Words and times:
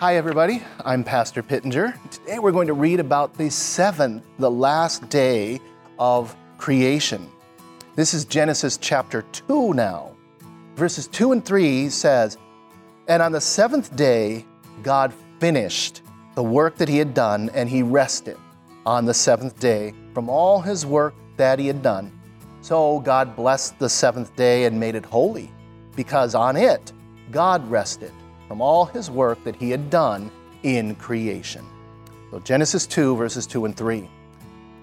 Hi, 0.00 0.16
everybody. 0.16 0.62
I'm 0.82 1.04
Pastor 1.04 1.42
Pittenger. 1.42 1.94
Today 2.10 2.38
we're 2.38 2.52
going 2.52 2.68
to 2.68 2.72
read 2.72 3.00
about 3.00 3.34
the 3.34 3.50
seventh, 3.50 4.24
the 4.38 4.50
last 4.50 5.06
day 5.10 5.60
of 5.98 6.34
creation. 6.56 7.28
This 7.96 8.14
is 8.14 8.24
Genesis 8.24 8.78
chapter 8.78 9.26
2 9.30 9.74
now. 9.74 10.16
Verses 10.74 11.06
2 11.06 11.32
and 11.32 11.44
3 11.44 11.90
says, 11.90 12.38
And 13.08 13.22
on 13.22 13.30
the 13.30 13.42
seventh 13.42 13.94
day, 13.94 14.46
God 14.82 15.12
finished 15.38 16.00
the 16.34 16.42
work 16.42 16.76
that 16.76 16.88
he 16.88 16.96
had 16.96 17.12
done, 17.12 17.50
and 17.52 17.68
he 17.68 17.82
rested 17.82 18.38
on 18.86 19.04
the 19.04 19.12
seventh 19.12 19.60
day 19.60 19.92
from 20.14 20.30
all 20.30 20.62
his 20.62 20.86
work 20.86 21.12
that 21.36 21.58
he 21.58 21.66
had 21.66 21.82
done. 21.82 22.10
So 22.62 23.00
God 23.00 23.36
blessed 23.36 23.78
the 23.78 23.90
seventh 23.90 24.34
day 24.34 24.64
and 24.64 24.80
made 24.80 24.94
it 24.94 25.04
holy, 25.04 25.52
because 25.94 26.34
on 26.34 26.56
it 26.56 26.90
God 27.30 27.70
rested 27.70 28.12
from 28.50 28.60
all 28.60 28.84
his 28.84 29.12
work 29.12 29.38
that 29.44 29.54
he 29.54 29.70
had 29.70 29.90
done 29.90 30.28
in 30.64 30.96
creation. 30.96 31.64
So 32.32 32.40
Genesis 32.40 32.84
2, 32.84 33.14
verses 33.14 33.46
2 33.46 33.64
and 33.64 33.76
3. 33.76 34.10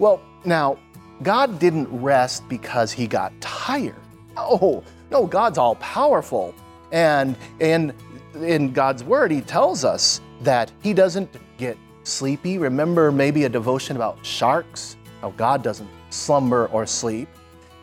Well, 0.00 0.20
now, 0.44 0.80
God 1.22 1.60
didn't 1.60 1.86
rest 2.02 2.48
because 2.48 2.90
he 2.90 3.06
got 3.06 3.32
tired. 3.40 3.94
Oh, 4.36 4.82
no, 5.12 5.28
God's 5.28 5.58
all 5.58 5.76
powerful. 5.76 6.56
And 6.90 7.36
in, 7.60 7.94
in 8.34 8.72
God's 8.72 9.04
word, 9.04 9.30
he 9.30 9.42
tells 9.42 9.84
us 9.84 10.20
that 10.40 10.72
he 10.82 10.92
doesn't 10.92 11.30
get 11.56 11.78
sleepy. 12.02 12.58
Remember 12.58 13.12
maybe 13.12 13.44
a 13.44 13.48
devotion 13.48 13.94
about 13.94 14.26
sharks? 14.26 14.96
How 15.20 15.30
God 15.36 15.62
doesn't 15.62 15.88
slumber 16.10 16.66
or 16.72 16.84
sleep. 16.84 17.28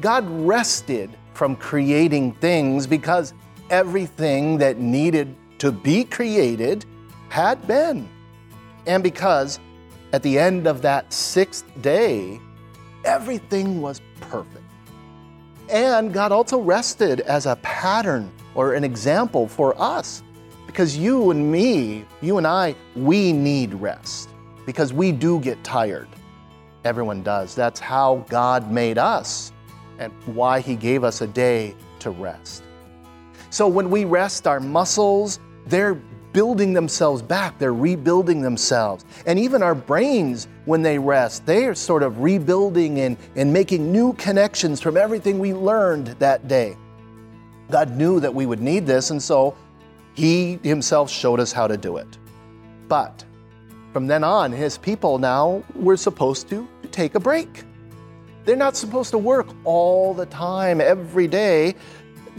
God 0.00 0.28
rested 0.28 1.16
from 1.34 1.54
creating 1.54 2.32
things 2.32 2.84
because 2.84 3.32
everything 3.70 4.58
that 4.58 4.78
needed 4.78 5.36
to 5.58 5.72
be 5.72 6.04
created 6.04 6.84
had 7.28 7.66
been. 7.66 8.08
And 8.86 9.02
because 9.02 9.60
at 10.12 10.22
the 10.22 10.38
end 10.38 10.66
of 10.66 10.82
that 10.82 11.12
sixth 11.12 11.64
day, 11.82 12.40
everything 13.04 13.80
was 13.80 14.00
perfect. 14.20 14.64
And 15.68 16.12
God 16.12 16.32
also 16.32 16.58
rested 16.58 17.20
as 17.20 17.46
a 17.46 17.56
pattern 17.56 18.32
or 18.54 18.74
an 18.74 18.84
example 18.84 19.46
for 19.46 19.78
us. 19.80 20.22
Because 20.66 20.96
you 20.96 21.30
and 21.30 21.50
me, 21.50 22.04
you 22.22 22.38
and 22.38 22.46
I, 22.46 22.74
we 22.94 23.32
need 23.32 23.74
rest 23.74 24.30
because 24.64 24.92
we 24.92 25.12
do 25.12 25.40
get 25.40 25.62
tired. 25.64 26.08
Everyone 26.84 27.22
does. 27.22 27.54
That's 27.54 27.80
how 27.80 28.24
God 28.28 28.70
made 28.70 28.98
us 28.98 29.52
and 29.98 30.12
why 30.26 30.60
He 30.60 30.76
gave 30.76 31.04
us 31.04 31.20
a 31.20 31.26
day 31.26 31.74
to 32.00 32.10
rest. 32.10 32.62
So 33.50 33.66
when 33.66 33.90
we 33.90 34.04
rest, 34.04 34.46
our 34.46 34.60
muscles, 34.60 35.40
they're 35.68 36.00
building 36.32 36.72
themselves 36.72 37.22
back, 37.22 37.58
they're 37.58 37.74
rebuilding 37.74 38.42
themselves. 38.42 39.04
And 39.26 39.38
even 39.38 39.62
our 39.62 39.74
brains, 39.74 40.46
when 40.66 40.82
they 40.82 40.98
rest, 40.98 41.46
they 41.46 41.64
are 41.64 41.74
sort 41.74 42.02
of 42.02 42.20
rebuilding 42.20 43.00
and, 43.00 43.16
and 43.34 43.52
making 43.52 43.90
new 43.90 44.12
connections 44.14 44.80
from 44.80 44.96
everything 44.96 45.38
we 45.38 45.52
learned 45.54 46.08
that 46.18 46.46
day. 46.46 46.76
God 47.70 47.96
knew 47.96 48.20
that 48.20 48.34
we 48.34 48.46
would 48.46 48.60
need 48.60 48.86
this, 48.86 49.10
and 49.10 49.22
so 49.22 49.56
He 50.14 50.58
Himself 50.62 51.10
showed 51.10 51.40
us 51.40 51.52
how 51.52 51.66
to 51.66 51.76
do 51.76 51.96
it. 51.96 52.18
But 52.88 53.24
from 53.92 54.06
then 54.06 54.24
on, 54.24 54.52
His 54.52 54.78
people 54.78 55.18
now 55.18 55.62
were 55.74 55.96
supposed 55.96 56.48
to 56.50 56.68
take 56.90 57.14
a 57.14 57.20
break. 57.20 57.64
They're 58.44 58.56
not 58.56 58.76
supposed 58.76 59.10
to 59.10 59.18
work 59.18 59.48
all 59.64 60.14
the 60.14 60.26
time, 60.26 60.80
every 60.80 61.26
day 61.26 61.74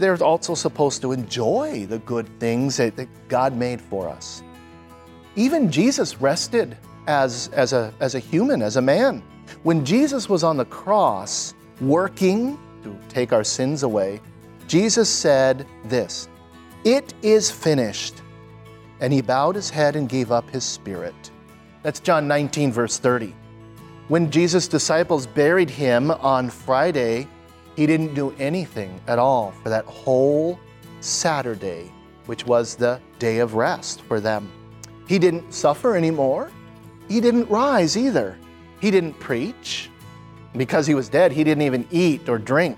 they're 0.00 0.22
also 0.22 0.54
supposed 0.54 1.02
to 1.02 1.12
enjoy 1.12 1.86
the 1.86 1.98
good 2.00 2.28
things 2.40 2.78
that, 2.78 2.96
that 2.96 3.08
God 3.28 3.56
made 3.56 3.80
for 3.80 4.08
us. 4.08 4.42
Even 5.36 5.70
Jesus 5.70 6.20
rested 6.20 6.76
as, 7.06 7.48
as, 7.52 7.72
a, 7.72 7.94
as 8.00 8.14
a 8.14 8.18
human, 8.18 8.62
as 8.62 8.76
a 8.76 8.82
man. 8.82 9.22
When 9.62 9.84
Jesus 9.84 10.28
was 10.28 10.42
on 10.42 10.56
the 10.56 10.64
cross 10.64 11.54
working 11.80 12.58
to 12.82 12.98
take 13.08 13.32
our 13.32 13.44
sins 13.44 13.82
away, 13.82 14.20
Jesus 14.66 15.08
said 15.08 15.66
this 15.84 16.28
It 16.84 17.14
is 17.22 17.50
finished. 17.50 18.22
And 19.00 19.12
he 19.12 19.22
bowed 19.22 19.54
his 19.54 19.70
head 19.70 19.96
and 19.96 20.08
gave 20.08 20.30
up 20.30 20.50
his 20.50 20.62
spirit. 20.62 21.30
That's 21.82 22.00
John 22.00 22.28
19, 22.28 22.70
verse 22.70 22.98
30. 22.98 23.34
When 24.08 24.30
Jesus' 24.30 24.68
disciples 24.68 25.26
buried 25.26 25.70
him 25.70 26.10
on 26.10 26.50
Friday, 26.50 27.26
he 27.80 27.86
didn't 27.86 28.12
do 28.12 28.30
anything 28.38 29.00
at 29.06 29.18
all 29.18 29.54
for 29.62 29.70
that 29.70 29.86
whole 29.86 30.60
Saturday, 31.00 31.90
which 32.26 32.44
was 32.44 32.74
the 32.76 33.00
day 33.18 33.38
of 33.38 33.54
rest 33.54 34.02
for 34.02 34.20
them. 34.20 34.52
He 35.08 35.18
didn't 35.18 35.54
suffer 35.54 35.96
anymore. 35.96 36.50
He 37.08 37.22
didn't 37.22 37.48
rise 37.48 37.96
either. 37.96 38.36
He 38.82 38.90
didn't 38.90 39.14
preach. 39.14 39.88
Because 40.54 40.86
he 40.86 40.94
was 40.94 41.08
dead, 41.08 41.32
he 41.32 41.42
didn't 41.42 41.62
even 41.62 41.88
eat 41.90 42.28
or 42.28 42.36
drink. 42.36 42.76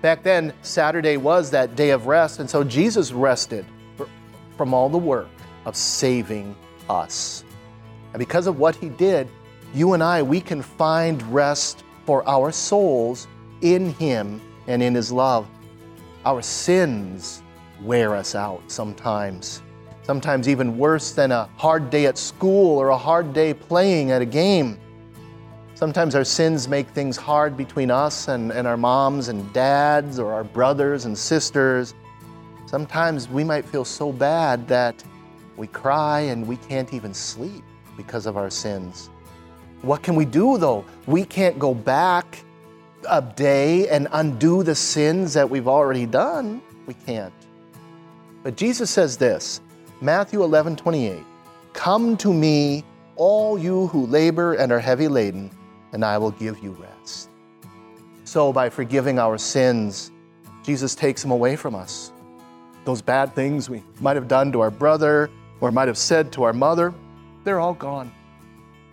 Back 0.00 0.22
then, 0.22 0.54
Saturday 0.62 1.18
was 1.18 1.50
that 1.50 1.76
day 1.76 1.90
of 1.90 2.06
rest, 2.06 2.40
and 2.40 2.48
so 2.48 2.64
Jesus 2.64 3.12
rested 3.12 3.66
from 4.56 4.72
all 4.72 4.88
the 4.88 4.96
work 4.96 5.28
of 5.66 5.76
saving 5.76 6.56
us. 6.88 7.44
And 8.14 8.18
because 8.18 8.46
of 8.46 8.58
what 8.58 8.76
he 8.76 8.88
did, 8.88 9.28
you 9.74 9.92
and 9.92 10.02
I, 10.02 10.22
we 10.22 10.40
can 10.40 10.62
find 10.62 11.20
rest 11.30 11.84
for 12.06 12.26
our 12.26 12.50
souls 12.50 13.28
in 13.62 13.92
Him 13.94 14.40
and 14.66 14.82
in 14.82 14.94
His 14.94 15.10
love. 15.12 15.46
Our 16.24 16.42
sins 16.42 17.42
wear 17.82 18.14
us 18.14 18.34
out 18.34 18.62
sometimes, 18.70 19.62
sometimes 20.02 20.48
even 20.48 20.76
worse 20.76 21.12
than 21.12 21.32
a 21.32 21.48
hard 21.56 21.90
day 21.90 22.06
at 22.06 22.18
school 22.18 22.78
or 22.78 22.88
a 22.88 22.96
hard 22.96 23.32
day 23.32 23.54
playing 23.54 24.10
at 24.10 24.20
a 24.22 24.26
game. 24.26 24.78
Sometimes 25.74 26.14
our 26.14 26.24
sins 26.24 26.68
make 26.68 26.88
things 26.88 27.16
hard 27.16 27.56
between 27.56 27.90
us 27.90 28.28
and, 28.28 28.52
and 28.52 28.66
our 28.66 28.76
moms 28.76 29.28
and 29.28 29.50
dads 29.54 30.18
or 30.18 30.32
our 30.32 30.44
brothers 30.44 31.06
and 31.06 31.16
sisters. 31.16 31.94
Sometimes 32.66 33.30
we 33.30 33.44
might 33.44 33.64
feel 33.64 33.84
so 33.84 34.12
bad 34.12 34.68
that 34.68 35.02
we 35.56 35.66
cry 35.66 36.20
and 36.20 36.46
we 36.46 36.56
can't 36.56 36.92
even 36.92 37.14
sleep 37.14 37.64
because 37.96 38.26
of 38.26 38.36
our 38.36 38.50
sins. 38.50 39.08
What 39.82 40.02
can 40.02 40.14
we 40.14 40.26
do 40.26 40.58
though? 40.58 40.84
We 41.06 41.24
can't 41.24 41.58
go 41.58 41.72
back 41.72 42.44
a 43.08 43.22
day 43.22 43.88
and 43.88 44.08
undo 44.12 44.62
the 44.62 44.74
sins 44.74 45.34
that 45.34 45.48
we've 45.48 45.68
already 45.68 46.06
done. 46.06 46.60
We 46.86 46.94
can't. 46.94 47.32
But 48.42 48.56
Jesus 48.56 48.90
says 48.90 49.16
this 49.16 49.60
Matthew 50.00 50.42
11 50.42 50.76
28, 50.76 51.24
Come 51.72 52.16
to 52.18 52.32
me, 52.32 52.84
all 53.16 53.58
you 53.58 53.88
who 53.88 54.06
labor 54.06 54.54
and 54.54 54.72
are 54.72 54.78
heavy 54.78 55.08
laden, 55.08 55.50
and 55.92 56.04
I 56.04 56.18
will 56.18 56.30
give 56.32 56.58
you 56.62 56.72
rest. 56.72 57.30
So, 58.24 58.52
by 58.52 58.70
forgiving 58.70 59.18
our 59.18 59.38
sins, 59.38 60.10
Jesus 60.62 60.94
takes 60.94 61.22
them 61.22 61.30
away 61.30 61.56
from 61.56 61.74
us. 61.74 62.12
Those 62.84 63.02
bad 63.02 63.34
things 63.34 63.68
we 63.68 63.82
might 64.00 64.16
have 64.16 64.28
done 64.28 64.52
to 64.52 64.60
our 64.60 64.70
brother 64.70 65.30
or 65.60 65.70
might 65.70 65.88
have 65.88 65.98
said 65.98 66.32
to 66.32 66.44
our 66.44 66.52
mother, 66.52 66.94
they're 67.44 67.60
all 67.60 67.74
gone. 67.74 68.12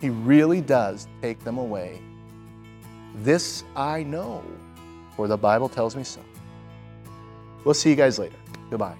He 0.00 0.10
really 0.10 0.60
does 0.60 1.08
take 1.22 1.40
them 1.40 1.58
away 1.58 2.00
this 3.16 3.64
I 3.76 4.02
know, 4.02 4.42
for 5.16 5.28
the 5.28 5.36
Bible 5.36 5.68
tells 5.68 5.96
me 5.96 6.04
so. 6.04 6.20
We'll 7.64 7.74
see 7.74 7.90
you 7.90 7.96
guys 7.96 8.18
later. 8.18 8.36
Goodbye. 8.70 8.96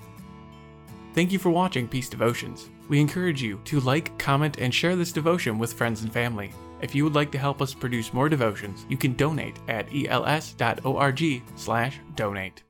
Thank 1.14 1.32
you 1.32 1.38
for 1.38 1.50
watching 1.50 1.88
Peace 1.88 2.08
Devotions. 2.08 2.70
We 2.88 3.00
encourage 3.00 3.42
you 3.42 3.60
to 3.64 3.80
like, 3.80 4.16
comment, 4.18 4.58
and 4.58 4.74
share 4.74 4.97
this 4.97 5.12
devotion 5.12 5.58
with 5.58 5.72
friends 5.72 6.02
and 6.02 6.12
family. 6.12 6.52
If 6.80 6.94
you 6.94 7.04
would 7.04 7.14
like 7.14 7.30
to 7.32 7.38
help 7.38 7.60
us 7.60 7.74
produce 7.74 8.14
more 8.14 8.28
devotions, 8.28 8.86
you 8.88 8.97
can 8.97 9.14
donate 9.14 9.58
at 9.68 9.92
els.org/donate. 9.92 12.62